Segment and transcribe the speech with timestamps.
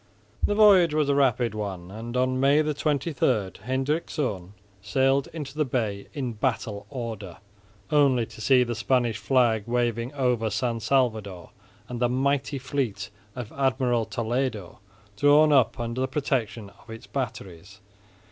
[0.43, 3.13] The voyage was a rapid one and on May 23,
[3.63, 7.37] Hendrikszoon sailed into the bay in battle order,
[7.91, 11.51] only to see the Spanish flag waving over San Salvador
[11.87, 14.79] and the mighty fleet of Admiral Toledo
[15.17, 17.79] drawn up under the protection of its batteries.